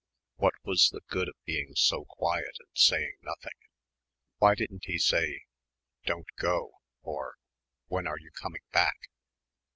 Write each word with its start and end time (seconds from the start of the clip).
What 0.37 0.55
was 0.63 0.89
the 0.91 1.01
good 1.09 1.27
of 1.29 1.35
being 1.45 1.75
so 1.75 2.05
quiet 2.05 2.57
and 2.57 2.67
saying 2.73 3.17
nothing? 3.21 3.53
Why 4.39 4.55
didn't 4.55 4.85
he 4.85 4.97
say 4.97 5.41
"Don't 6.07 6.25
go" 6.39 6.79
or 7.03 7.35
"When 7.85 8.07
are 8.07 8.17
you 8.17 8.31
coming 8.31 8.63
back?" 8.71 9.11